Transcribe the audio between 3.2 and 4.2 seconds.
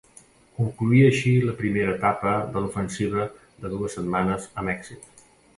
de dues